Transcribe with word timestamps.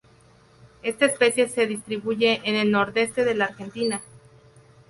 Esta 0.81 1.05
especie 1.05 1.47
se 1.47 1.67
distribuye 1.67 2.41
en 2.43 2.55
el 2.55 2.71
nordeste 2.71 3.23
de 3.23 3.35
la 3.35 3.45
Argentina. 3.45 4.01